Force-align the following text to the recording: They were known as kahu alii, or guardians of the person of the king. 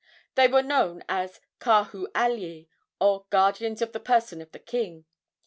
They 0.33 0.47
were 0.47 0.63
known 0.63 1.03
as 1.07 1.39
kahu 1.59 2.07
alii, 2.15 2.67
or 2.99 3.27
guardians 3.29 3.83
of 3.83 3.91
the 3.91 3.99
person 3.99 4.41
of 4.41 4.51
the 4.51 4.57
king. 4.57 5.05